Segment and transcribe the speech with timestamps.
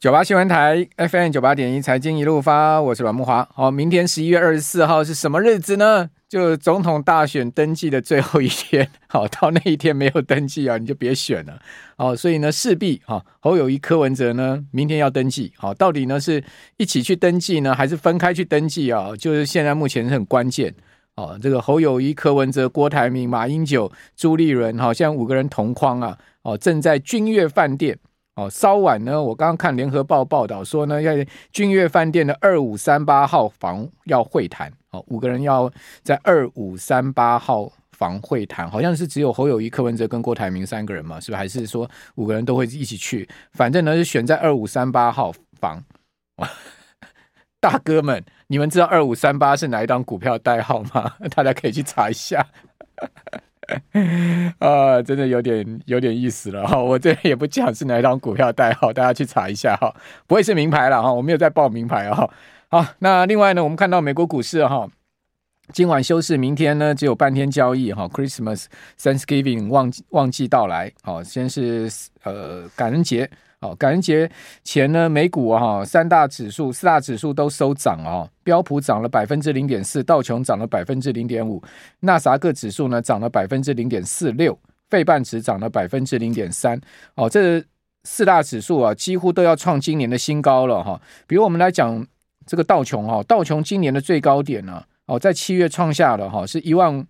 [0.00, 3.48] 九八新闻台 FM 九八点一财经一路发，我是阮木华。
[3.52, 6.08] 好，明天十一月二十四号是什么日子呢？
[6.28, 8.88] 就总统大选登记的最后一天。
[9.08, 11.60] 好，到那一天没有登记啊，你就别选了。
[11.96, 15.52] 好，所以呢，势必哈侯友宜、柯文哲呢，明天要登记。
[15.56, 16.44] 好，到底呢是
[16.76, 19.08] 一起去登记呢，还是分开去登记啊？
[19.18, 20.72] 就是现在目前是很关键。
[21.16, 26.16] 哦，这个侯友宜、柯文哲、郭台铭、马英九、朱立伦，好像五个人同框啊。
[26.42, 27.98] 哦，正在君悦饭店。
[28.38, 31.12] 哦，稍晚呢，我刚刚看联合报报道说呢，要
[31.50, 35.68] 君悦饭店的二五三八号房要会谈，哦，五个人要
[36.04, 41.36] 在二五三八号房会谈，好像是只有侯友谊、柯文哲跟郭台铭三个人嘛，是不是？
[41.36, 43.28] 还是说五个人都会一起去？
[43.54, 45.82] 反正呢，是选在二五三八号房。
[47.58, 51.12] 大哥们，你们知道二五三八是哪一档股票代号吗？
[51.34, 52.46] 大家可以去查一下。
[54.58, 56.78] 啊，真的有点有点意思了哈！
[56.82, 59.94] 我这也不讲是哪一张股票代号，大家去查一下哈，
[60.26, 62.28] 不会是名牌了哈，我没有在报名牌啊。
[62.70, 64.88] 好，那另外呢，我们看到美国股市哈，
[65.72, 68.64] 今晚休市，明天呢只有半天交易哈，Christmas
[68.98, 71.90] Thanksgiving 旺季旺季到来，好，先是
[72.24, 73.30] 呃感恩节。
[73.60, 74.30] 好，感恩节
[74.62, 78.30] 前呢，美股哈三大指数、四大指数都收涨哦。
[78.44, 81.60] 标普涨了百分之零点四，道琼涨了百分之零点五，
[81.98, 84.56] 纳萨克指数呢涨了百分之零点四六，
[84.88, 86.80] 费半指涨了百分之零点三。
[87.16, 87.60] 哦，这
[88.04, 91.00] 四大指数啊，几乎都要创今年的新高了哈。
[91.26, 92.06] 比如我们来讲
[92.46, 97.04] 这个道琼哈，道琼今年的最高点呢，哦，在七月创下了哈，是一万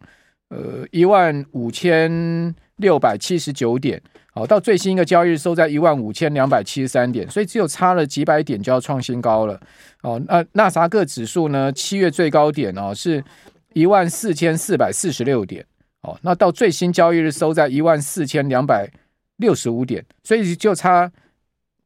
[0.49, 4.01] 呃一万五千六百七十九点。
[4.39, 9.61] 好，到最新一个交易日收在一万五千两百七十三点，所以只有差了几百点就要创新高了。
[10.03, 11.73] 哦，那纳萨克指数呢？
[11.73, 13.25] 七月最高点哦是
[13.73, 15.67] 一万四千四百四十六点。
[16.03, 18.89] 哦，那到最新交易日收在一万四千两百
[19.39, 21.11] 六十五点，所以就差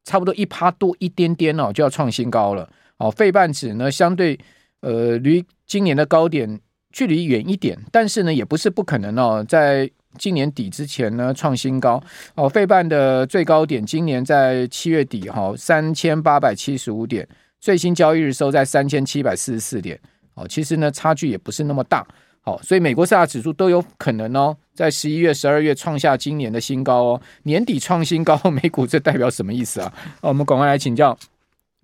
[0.03, 2.69] 差不多一趴多一点点哦，就要创新高了。
[2.97, 4.39] 哦，费半指呢相对
[4.81, 6.59] 呃离今年的高点
[6.91, 9.89] 距离远一点，但是呢也不是不可能哦，在。
[10.17, 12.01] 今年底之前呢，创新高
[12.35, 12.47] 哦。
[12.47, 17.27] 费半的最高点今年在七月底哈，三千八百七十五点，
[17.59, 19.99] 最新交易日收在三千七百四十四点
[20.35, 20.47] 哦。
[20.47, 22.05] 其实呢，差距也不是那么大
[22.43, 22.59] 哦。
[22.63, 27.21] 所以美国四大指数都有可能哦，在十一月、十二月创下今年的新高哦。
[27.43, 29.91] 年底创新高， 美股这代表什么意思啊？
[30.21, 31.17] 哦、我们赶快来请教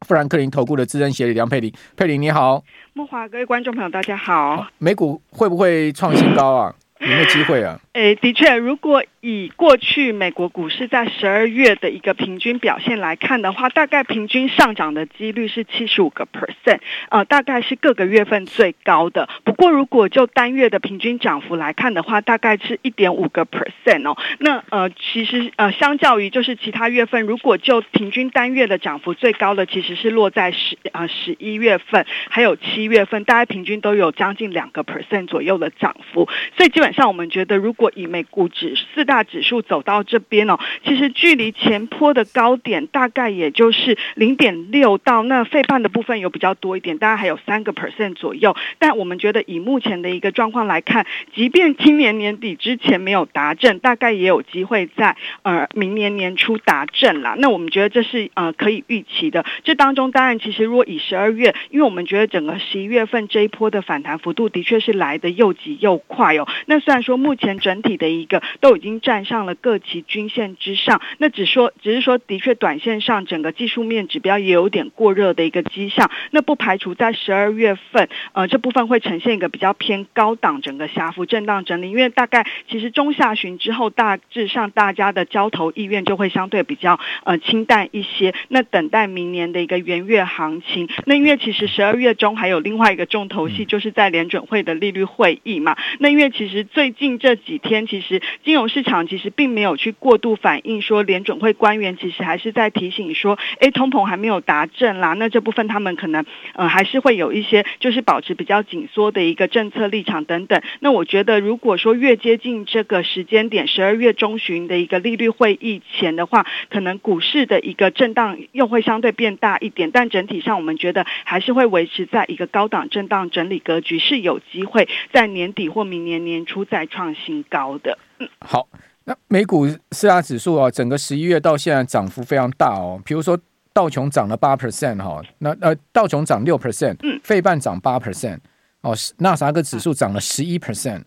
[0.05, 1.73] 富兰克林投顾的资深协理梁佩玲。
[1.97, 2.63] 佩玲你好，
[2.93, 4.67] 慕驊各位观众朋友大家好。
[4.77, 6.75] 美股会不会创新高啊？
[6.99, 7.79] 有没有机会啊？
[7.99, 16.79] 诶，的确，如果以过去美国股市在十二月的一个平均表现来看的话，大概平均上涨的几率是七十五个 percent，
[17.09, 19.27] 呃，大概是各个月份最高的。
[19.43, 24.17] 不过，如果就单月的平均涨幅来看的话，大概是一点五个 percent 哦。
[24.39, 36.29] 那呃，其实呃，相较于就是其他月份，如果就平均单月的涨幅最高的，其实是落在十呃十一月份，还有七月份，大概平均都有将近两个 percent 左右的涨幅。
[36.55, 48.55] 所以基本上，我们觉得如果以美股指四大指数走到这边哦，其实距离前坡的高点大概也就是零点六到那费半的部分有比较多一点，大概还有三个 percent 左右。
[48.77, 51.05] 但我们觉得以目前的一个状况来看，
[51.35, 57.35] 即便今年年底之前没有达阵，大概也有机会在呃明年年初达阵啦。
[57.37, 59.45] 那我们觉得这是呃可以预期的。
[59.63, 66.47] 这当中当然其实如果以十二月，因为我们觉得整个十一月份这一波的反弹幅度的确是来得又急又快哦。
[66.65, 105.13] 那虽然说目前整体的一个都已经站上了各期均线之上，那只说只是说的确短线上整个技术面指标也有点过热的一个迹象，那不排除在十二月份，呃这部分会呈现一个比较偏高档整个狭幅震荡整理，因为大概其实中下旬之后大致上大家的交投意愿就会相对比较呃清淡一些，那等待明年的一个元月行情，那因为其实十二月中还有另外一个重头戏，就是在联准会的利率会议嘛，那因为其实最近这几天其实金融市场其实并没有去过度反应，说联准会官员其实还是在提醒说，诶，通膨还没有达阵啦。
[105.13, 110.61] 那这部分他们可能呃还是会有一些就是保持比较紧缩的一个政策立场等等。
[110.79, 119.91] 那我觉得如果说越接近这个时间点，十二月中旬的一个利率会议前的话，可能股市的一个震荡又会相对变大一点。
[119.91, 127.97] 但整体上我们觉得还是会维持在一个高档震荡整理格局，是有机会在年底或明年年初再创新高的。
[128.39, 128.67] 好，
[129.05, 133.01] 那美股四大指数啊，整个十一月到现在涨幅非常大哦。
[133.03, 133.37] 比如说
[133.73, 138.37] 道琼涨了八 percent 哈，那呃道琼涨六 percent，嗯，费半涨八 percent，
[138.81, 141.01] 哦，纳斯达克指数涨了十一 percent，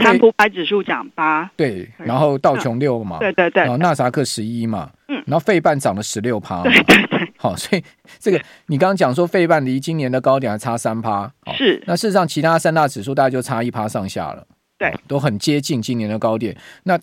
[0.00, 7.84] 标普五百指数涨八，对，然后道琼六嘛，对对对，然后纳萨克十一嘛，嗯，然后费半涨了十六趴，对对对，好，所以
[8.18, 14.44] 这个你刚刚讲说费半离今年的高点还差三趴，是，那事实上其他三大指数大概就差一趴上下了，
[14.78, 16.56] 对，都很接近今年的高点。
[16.84, 16.98] 那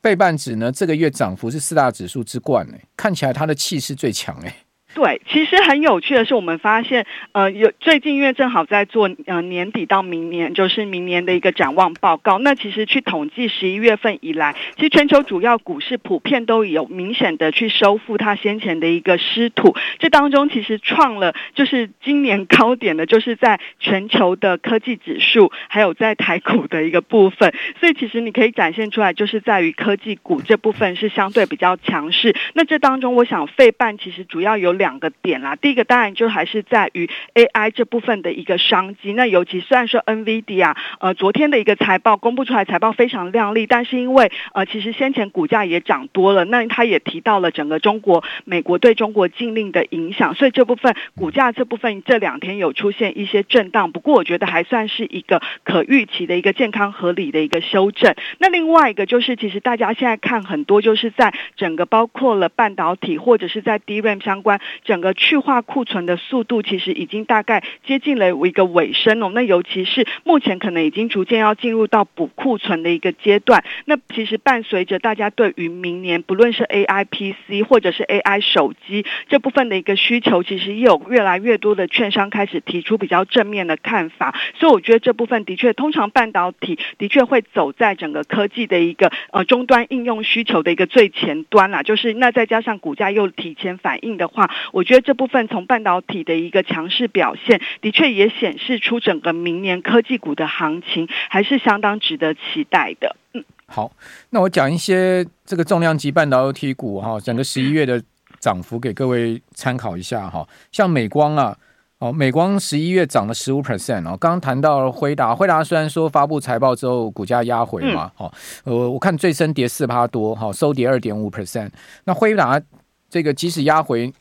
[0.00, 4.63] 倍半指呢，这个月涨幅是四大指数之冠，哎，看起来它的气势最强，哎。
[4.94, 12.38] 对，其实很有趣的是，我们发现，呃，有最近因为正好在做呃年底到明年，就是明年的一个展望报告。
[12.38, 19.74] 那其实去统计十一月份以来，其实全球主要股市普遍都有明显的去收复它先前的一个失土。
[19.98, 27.52] 这当中其实创了就是今年高点的，就是在全球的科技指数，还有在台股的一个部分。
[27.80, 32.36] 所以其实你可以展现出来，就是在于科技股这部分是相对比较强势。
[32.52, 34.83] 那这当中，我想费半其实主要有两。
[34.84, 39.14] 两个点啦，第一个当然就还是在于 AI 这部分的一个商机。
[39.14, 53.90] 那尤其虽然说 NVIDIA 呃昨天的一个财报公布出来，财报非常亮丽，但是因为呃其实先前股价也涨多了，那他也提到了整个中国美国对中国禁令的影响，所以这部分股价这部分这两天有出现一些震荡。
[53.90, 58.14] 不过我觉得还算是一个可预期的一个健康合理的一个修正。
[58.38, 64.60] 那另外一个就是，其实大家现在看很多就是在整个包括了半导体或者是在 DRAM 相关。
[64.84, 69.30] 整个去化库存的速度其实已经大概接近了一个尾声哦。
[69.34, 73.64] 那尤其是目前可能已经逐渐要进入到补库存的一个阶段。
[73.84, 84.34] 那其实伴随着大家对于明年不论是 AI PC 或者是 AI 手机这部分的一个需求，其实也有越来越多的券商开始提出比较正面的看法。
[84.58, 91.82] 所以我觉得这部分的确，通常半导体的确会走在整个科技的一个呃终端应用需求的一个最前端啦。
[91.82, 94.50] 就是那再加上股价又提前反应的话。
[94.72, 103.16] 我觉得这部分从半导体的一个强势表现，的确也显示出整个明年科技股的行情还是相当值得期待的。
[103.32, 103.92] 嗯，好，
[104.30, 108.02] 那我讲一些这个重量级半导体股哈，整个十一月的
[108.40, 110.46] 涨幅给各位参考一下哈。
[110.70, 111.56] 像美光啊，
[111.98, 114.16] 哦，美光十一月涨了十五 percent 哦。
[114.16, 118.32] 刚刚谈到辉达，辉达虽然说发布财报之后股价压回嘛，哦，
[118.64, 121.70] 呃，我看最深跌四趴多，哈，收跌二点五 percent。
[122.04, 122.60] 那辉达
[123.08, 124.12] 这个即使压回。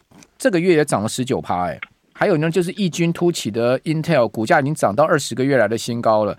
[0.44, 1.80] 这个月也涨了十九趴，哎，
[2.14, 6.38] 还有呢，就是异军突起的 Intel 股价已经涨到二十个月来的新高了。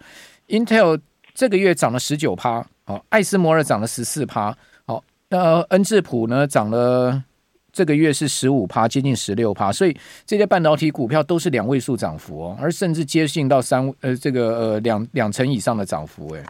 [0.48, 1.00] Intel
[1.32, 4.54] 这个月涨了十九趴，好，艾斯摩尔涨了十四趴，
[4.84, 7.24] 好，那恩智浦呢涨了
[7.72, 9.96] 这个月是十五趴，接近十六趴，所以
[10.26, 16.44] 这些半导体股票都是两位数涨幅哦，而甚至接近到三呃这个呃两两成以上的涨幅，哎。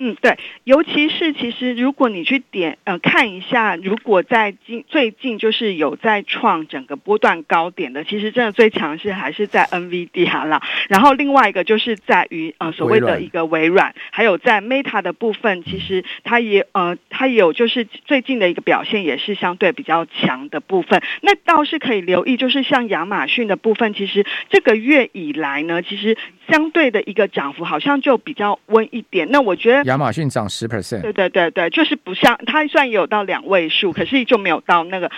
[0.00, 10.60] 嗯，对，尤其是其实如果你去点呃看一下，如果在近最近就是有在创整个波段高点的，其实真的最强势还是在 NVIDIA 啦。
[10.88, 21.00] 然后另外一个就是在于呃所谓的一个微软，微软还有在 Meta 的部分，其实它也呃它也有就是最近的一个表现也是相对比较强的部分。
[21.22, 26.18] 那倒是可以留意，就是像亚马逊的部分，其实这个月以来呢，其实
[26.50, 29.28] 相对的一个涨幅好像就比较温一点。
[29.30, 29.83] 那我觉得。
[29.84, 35.10] 亚马逊涨十 percent，对对对对，就是不像它算有到两位数，可是就没有到那个。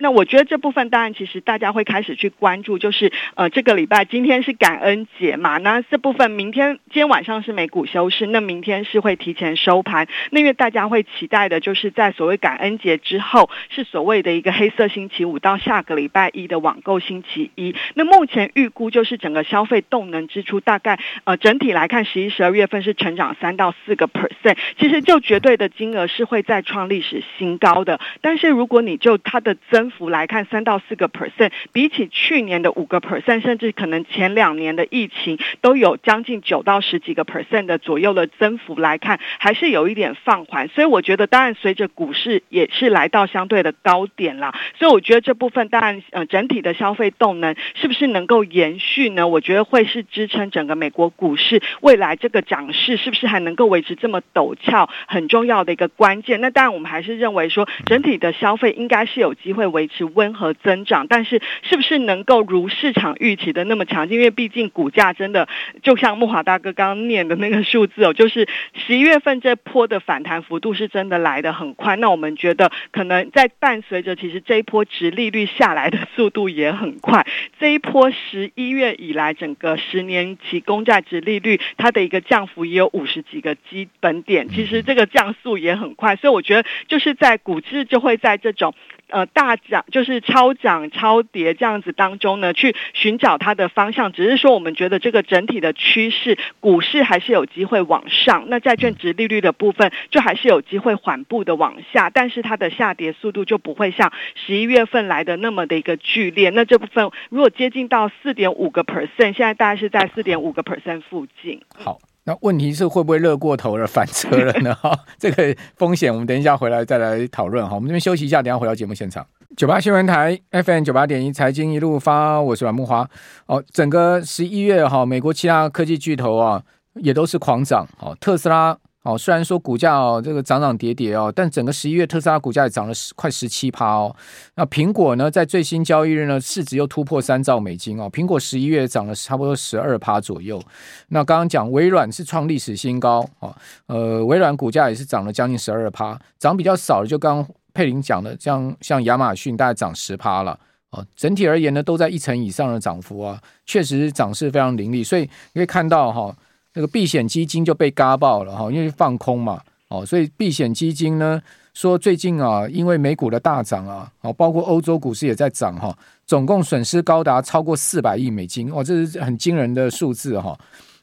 [0.00, 10.06] 那我觉得这部分当然，其实大家会开始去关注，就是呃，这个礼拜今天是感恩节嘛，那这部分明天今天晚上是美股休市，那明天是会提前收盘。
[10.30, 17.74] 那因为大家会期待的，就是在所谓感恩节之后，是所谓的一个黑色星期五到下个礼拜一的网购星期一。
[17.94, 27.98] 那目前预估就是整个消费动能支出大概呃整体来看，十一、十二月份是成长三到四个 percent，其实就绝对的金额是会再创历史新高的。
[28.20, 40.68] 但是如果你就它的增幅来看，三到四个 percent，比起去年的五个 percent，甚至可能前两年的疫情都有将近九到十几个 percent 的左右的增幅来看，还是有一点放缓。
[40.68, 44.54] 所以我觉得，当然随着股市也是来到相对的高点啦。
[44.78, 49.26] 所以我觉得这部分当然，呃，整体的消费动能是不是能够延续呢？
[49.26, 56.40] 我觉得会是支撑整个美国股市未来这个涨势是不是还能够维持这么陡峭，很重要的一个关键。
[56.40, 59.77] 那当然，我们还是认为说，整体的消费应该是有机会维。
[59.78, 64.16] 维持温和增长，但是是不是能够如市场预期的那么强劲？
[64.16, 65.46] 因为毕竟股价真的
[65.84, 71.94] 就像木华大哥刚刚念的那个数字哦， 就是十一月份这波的反弹幅度是真的来得很快。
[71.94, 77.24] 那我们觉得可能在伴随着，其实这一波殖利率下来的速度也很快。
[77.60, 86.16] 这一波十一月以来，整个十年期公债殖利率它的一个降幅也有五十几个基本点，其实这个降速也很快。
[86.16, 88.74] 所以我觉得就是在股市就会在这种。
[89.08, 94.12] 呃大涨就是超涨超跌这样子当中呢，去寻找它的方向。
[94.12, 106.50] 只是说我们觉得这个整体的趋势，股市还是有机会往上，那债券值利率的部分就还是有机会缓步的往下，但是它的下跌速度就不会像十一月份来的那么的一个剧烈。
[106.50, 111.60] 那这部分如果接近到四点五个 percent，现在大概是在四点五个 percent 附近。
[111.74, 111.98] 好。
[112.28, 114.74] 那问题是会不会热过头了翻车了呢？
[114.82, 117.74] 哈，这个风险我们等一下回来再来讨论哈。
[117.74, 119.26] 我们这边休息一下，等一下回到节目现场。
[119.56, 123.08] 九八新闻台 FM 九八点一财经一路发，我是阮木华。
[123.46, 126.62] 哦，整个十一月哈，美国其他科技巨头啊
[126.96, 127.88] 也都是狂涨。
[127.98, 128.76] 哦，特斯拉。
[129.04, 134.14] 哦，虽然说股价哦这个涨涨跌跌哦，但整个十一月特斯拉股价也涨了十快十七趴哦。
[134.56, 138.10] 那苹果呢，在最新交易日呢，市值又突破三兆美金哦。
[138.10, 140.60] 苹果十一月涨了差不多十二趴左右。
[141.08, 143.54] 那刚刚讲微软是创历史新高哦，
[143.86, 150.58] 呃，微软股价也是涨了将近十二趴，涨比较少的就刚刚佩玲讲的，像像亚马逊大概涨十趴了
[150.90, 151.06] 哦。
[151.16, 156.36] 整体而言呢，都在一成以上的涨幅啊，确实涨势非常凌厉，所以你可以看到哈。
[156.78, 161.42] 那个避险基金就被嘎爆了哈，因为放空嘛，哦，所以避险基金呢
[161.74, 165.92] 说最近啊，因为美股的大涨啊，哦，包括欧洲股市也在涨哈，
[166.24, 170.56] 总共损失高达超过四百亿美金哦，这是很惊人的数字哈，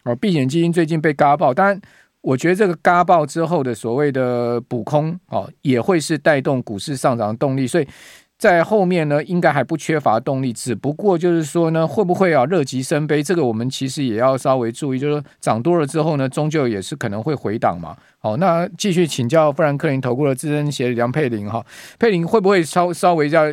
[0.05, 1.77] 哦，避险基金最近被嘎爆，当然
[2.22, 7.88] 我觉得这个嘎爆之后的所谓的补空哦，也会是带动股市上涨的动力，所以。
[8.37, 13.23] 在后面呢，应该还不缺乏动力，只不过就是说呢，会不会啊乐极生悲？
[13.23, 17.95] 这个我们其实也要稍微注意，就是说涨多了之后呢，终究也是可能会回档嘛。
[18.19, 21.65] 好，那继续请教富兰克林投顾的资深协理梁佩玲哈，
[21.97, 23.45] 佩玲会不会稍稍微要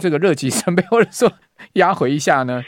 [0.00, 1.32] 这个乐极生悲， 或者说
[1.74, 2.62] 压回一下呢？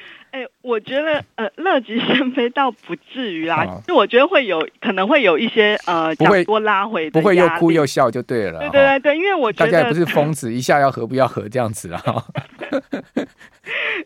[0.61, 8.61] 哎，我觉得呃，乐极生悲倒不至于啦，就、哦、我觉得会有可能会有一些呃，涨多拉回，不会又哭又笑就对了。
[8.61, 12.03] 对对对对，因为我觉得大家也不是疯子，一下要合不要合这样子啊。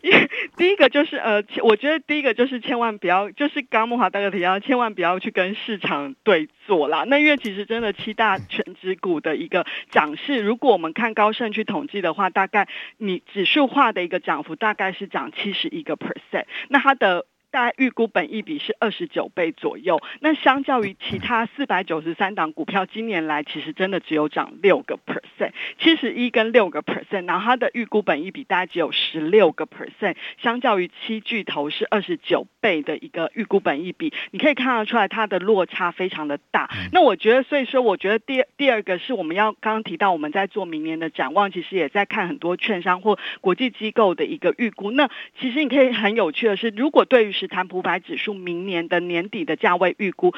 [0.01, 7.03] 因为 第一个就是呃，我觉得第一个就是千万不要，就是刚木华大哥提到，千万不要去跟市场对坐啦。
[7.07, 17.25] 那因为其实真的七大权值股的一个涨势，如果我们看高盛去统计的话，大概你指数化的一个涨幅大概是涨七十一个 percent，那它的。
[17.55, 36.69] 大概预估本益比是二十九倍左右，那相较于其他四百九十三档股票，今年来其实真的只有涨六个 percent，七十一跟六个 percent，然后它的预估本益比大概只有十六个 percent，相较于七巨头是二十九倍的一个预估本益比，你可以看得出来它的落差非常的大。
[36.91, 44.91] 那我觉得，所以说我觉得第第二个是我们要刚刚提到我们在做明年的展望，其实也在看很多券商或国际机构的一个预估。
[44.91, 45.09] 那
[45.39, 50.33] 其实你可以很有趣的是，如果对于谈普五百指数明年的年底的价位预估。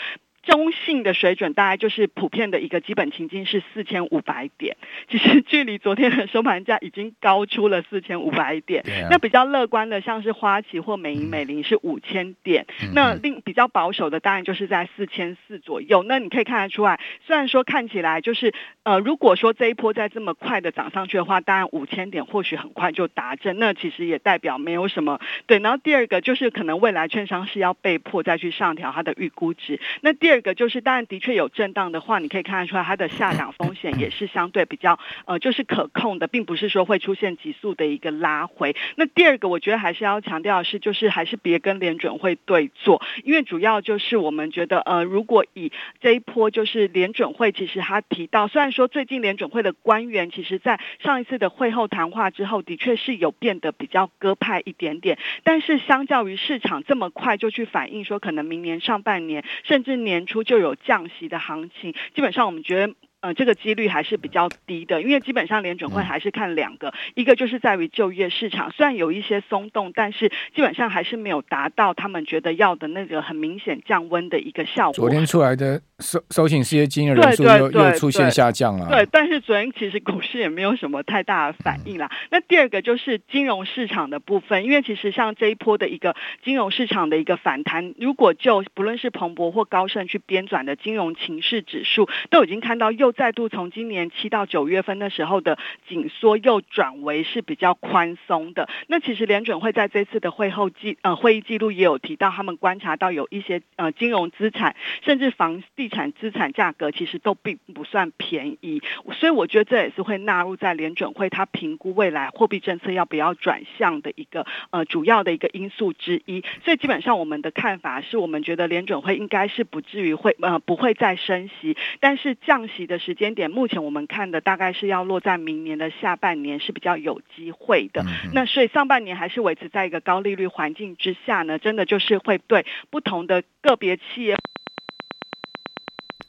[0.48, 4.78] 中性的水准大概就是普遍的一个基本情境是四千五百点，
[5.10, 8.82] 其实 距离昨天的收盘价已经高出了四千五百点。
[8.82, 16.02] 啊、那比较乐观的像是花旗或美银美林是五千点，嗯、那另比较保守的当然就是在四千四左右。
[16.04, 25.60] 那你可以看得出来，虽然说看起来就是呃，如果说这一波在这么快的涨上去的话，当然五千点或许很快就达阵，那其实也代表没有什么对。
[25.60, 29.82] 然后第二个就是可能未来券商是要被迫再去上调它的预估值。
[30.00, 30.37] 那第二。
[30.38, 38.76] 这个就是，当然的确有震荡的话，你可以看得出来，它的下档风险也是相对比较呃，就是可控的，并不是说会出现急速的一个拉回。
[38.98, 60.27] 那第二个，我觉得还是要强调的是，就是还是别跟联准会对坐，因为主要就是我们觉得呃，如果以这一波就是联准会，其实他提到，虽然说最近联准会的官员，其实在上一次的会后谈话之后，的确是有变得比较鸽派一点点，但是相较于市场这么快就去反映说，可能明年上半年甚至年。
[60.28, 62.94] 出就有降息的行情，基本上我们觉得。
[63.28, 74.94] 呃，这个几率还是比较低的，因为基本上联准会还是看两个，一个就是在于就业市场，虽然有一些松动，但是基本上还是没有达到他们觉得要的那个很明显降温的一个效果。
[74.94, 78.88] 昨天出来的收收紧失业金的人数又又出现下降了。
[78.90, 82.10] 对，但是昨天其实股市也没有什么太大的反应啦。
[82.32, 86.16] 那第二个就是金融市场的部分，因为其实像这一波的一个
[86.46, 93.14] 金融市场的一个反弹，如果就不论是彭博或高盛去编纂的金融情势指数，都已经看到又。
[93.18, 95.58] 再度从今年七到九月份的时候的
[95.88, 98.70] 紧缩，又转为是比较宽松的。
[98.88, 108.82] 那其实联准会在这次的会后记呃会议记录也有提到，他们观察到有一些呃金融资产甚至房地产资产价格其实都并不算便宜，
[109.14, 116.44] 所以我觉得这也是会纳入在联准会它评估未来货币政策要不要转向的一个呃主要的一个因素之一。
[116.64, 128.06] 所以基本上我们的看法是我们觉得联准会应该是不至于会呃不会再升息，但是降息的时间点目前我们看的大概是要落在明年的下半年是比较有机会的。
[128.34, 134.36] 那所以上半年还是维持在一个高利率环境之下呢，真的就是会对不同的个别企业。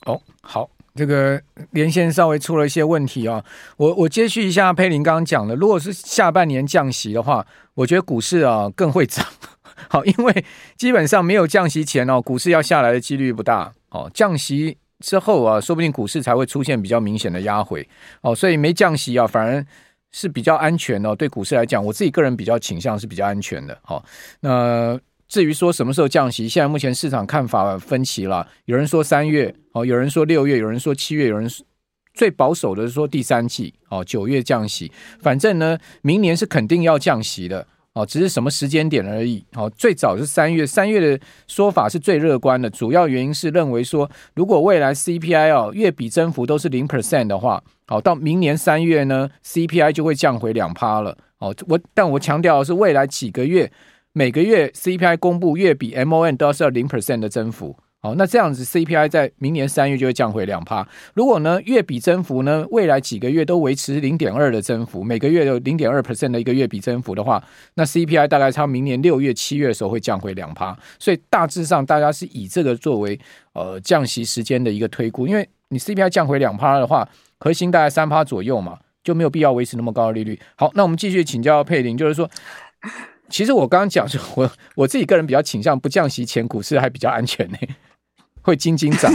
[0.06, 1.40] 哦，好，这个
[1.72, 3.44] 连线稍微出了一些问题啊，
[3.76, 9.26] 我我接续一下佩林刚刚讲的，如果是下半年降息的话，我觉得股市啊更会涨。
[9.90, 10.44] 好，因为
[10.76, 13.72] 基本上没有降息前哦，股市要下来的几率不大。
[13.90, 17.88] 哦，降息之后啊，说不定股市才会出现比较明显的压回。
[18.20, 19.64] 哦，所以没降息啊，反而
[20.10, 21.14] 是比较安全哦。
[21.14, 23.78] 对股市来讲，我自己个人比较倾向是比较安全的。
[23.82, 24.04] 好，
[24.40, 24.98] 那。
[25.30, 28.48] 至于说什么时候降息，现在目前市场看法分歧了。
[28.64, 31.46] 有人说三月，哦，有人说六月，有人说七月，有人
[32.14, 34.90] 最保守的是说第三季，哦，九月降息。
[35.20, 37.66] 反正呢，明年是肯定要降息的，
[37.98, 39.44] 哦，只是什么时间点而已。
[39.56, 51.18] 哦，最早是三月，三月的说法是最乐观的，主要原因是认为说，如果未来 CPI 哦月比增幅都是零 percent 的话，好，到明年三月呢，CPI 就会降回两趴了。
[51.38, 53.72] 哦，我但我强调是未来几个月。
[54.12, 60.86] 每个月 CPI 公布月比 MON 都要是零 percent 的增幅，好，那这样子 CPI 在明年三月就会降回两趴。
[61.14, 67.42] 如果呢月比增幅呢未来几个月都维持零点二的增幅，每个月有零点二 percent 的一个月比增幅的话，
[67.74, 70.78] 那 CPI 大概差明年六月、七月的时候会降回两趴。
[71.00, 73.18] 所以大致上大家是以这个作为
[73.52, 77.08] 呃降息时间的一个推估，因为你 CPI 降回两趴的话，
[77.40, 80.38] 核心大概三趴左右嘛，就没有必要维持那么高的利率。
[80.54, 82.30] 好，那我们继续请教佩玲，就是说。
[83.30, 87.58] 其实我刚刚讲，就我我自己个人比较倾向不降息前股市还比较安全呢，
[88.48, 89.12] 会惊惊涨。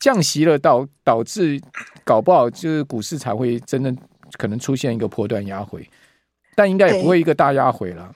[0.00, 1.60] 降息了导导致
[2.02, 3.94] 搞不好就是股市才会真的
[4.36, 5.88] 可能出现一个波段压回，
[6.56, 8.12] 但应该也不会一个大压回了。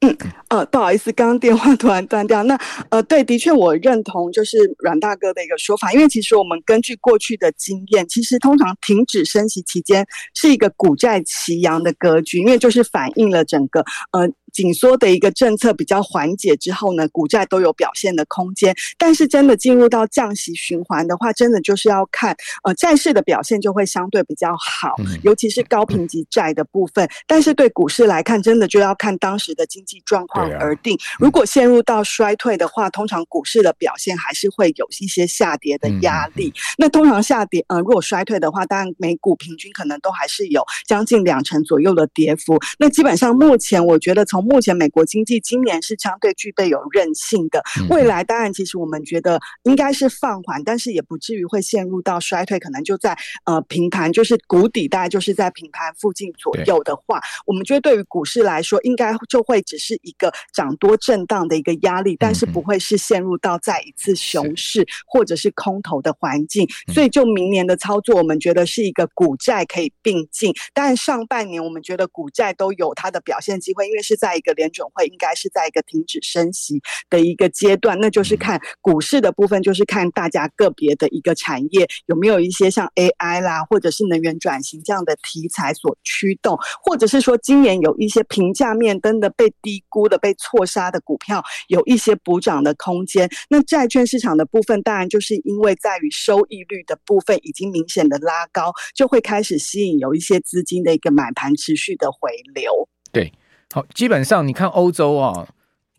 [0.00, 0.16] 嗯
[0.48, 2.42] 呃，不好意思，刚刚电话突然断掉。
[2.44, 14.26] 那呃，对，的确我认同就是阮大哥的一个说法，因为其实我们根据过去的经验，其实通常停止升息期间是一个股债齐扬的格局，因为就是反映了整个呃。
[14.52, 18.74] 紧缩的一个政策比较缓解之后呢，股债都有表现的空间。
[18.98, 27.08] 但是真的进入到降息循环的话，真的就是要看呃债市的表现就会相对比较好，尤其是高评级债的部分。
[27.26, 30.98] 但是对股市来看，真的就要看当时的经济状况而定。
[31.18, 36.52] 如果陷入到衰退的话，通常股市的表现还是会有一些下跌的压力。
[36.76, 42.58] 那通常下跌呃，如果衰退的话，当然每股平均可能都还是有将近两成左右的跌幅。
[42.78, 66.66] 那基本上目前我觉得从目前美国经济今年是相对具备有韧性的，未来当然其实我们觉得应该是放缓，但是也不至于会陷入到衰退，可能就在呃平盘，就是谷底，大概就是在平盘附近左右的话，我们觉得对于股市来说，应该就会只是一个涨多震荡的一个压力，但是不会是陷入到再一次熊市或者是空头的环境。
[66.92, 74.29] 所以就明年的操作，我们觉得是一个股债可以并进，但上半年我们觉得股债都有它的表现机会，因为是在。
[74.30, 93.28] 在一个联准会应该是在一个停止升息的一个阶段，那就是看股市的部分，就是看大家个别的一个产业有没有一些像 AI 啦，或者是能源转型这样的题材所驱动，或者是说今年有一些评价面真的被低估的、被错杀的股票，有一些补涨的空间。
[93.48, 102.88] 那债券市场的部分，当然就是因为在于收益率的部分已经明显的拉高，就会开始吸引有一些资金的一个买盘持续的回流。
[103.10, 103.32] 对。
[103.72, 105.46] 好，基本上你看欧洲啊，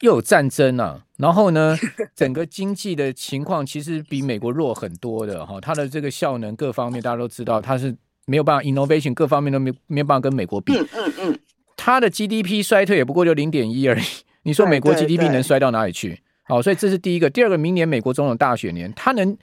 [0.01, 1.77] 又有战争啊， 然后呢，
[2.15, 11.39] 整个经济的情况其实比美国弱很多的哈，它的这个效能各方面大家都知道，它是没有办法 innovation 各方面都没没有办法跟美国比，嗯嗯，
[11.77, 14.03] 它的 GDP 衰退也不过就零点一而已，
[14.43, 16.21] 你说美国 GDP 能衰到哪里去？
[16.43, 19.37] 好，所以这是第一个，第二个，明年美国总统大选年，它能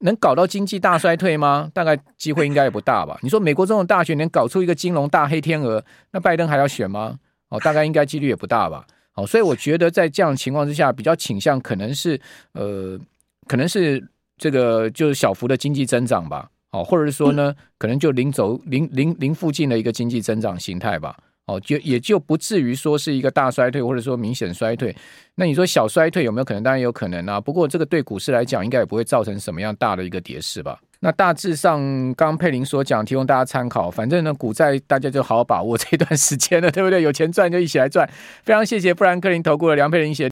[0.00, 1.70] 能搞到经济大衰退吗？
[1.72, 3.16] 大概机会应该也不大吧。
[3.22, 7.18] 你说美国总统大选年搞出一个金融大黑天鹅，那拜登还要选吗？
[7.50, 8.86] 哦，大概应该几率也不大吧。
[9.14, 12.18] 哦，所以我觉得在这样情况之下，比较倾向可能是
[12.52, 12.98] 呃，
[13.46, 14.02] 可能是
[14.38, 16.48] 这个就是小幅的经济增长吧。
[16.70, 21.16] 哦，或者是说呢，可能就零轴零零零附近的一个经济增长形态吧。
[21.46, 24.94] 哦，就也就不至于说是一个大衰退，或者说明显衰退。
[25.34, 26.62] 那你说小衰退有没有可能？
[26.62, 27.40] 当然有可能啊。
[27.40, 30.78] 不过这个对股市来讲，应该也不会造成什么样大的一个跌势吧。
[31.02, 33.90] 那大致上，刚佩林所讲，提供大家参考。
[33.90, 37.00] 反正呢，股债大家就好好把握这段时间了，对不对？
[37.00, 38.06] 有钱赚就一起来赚。
[38.44, 40.28] 非常谢谢富兰克林投顾的梁佩林写。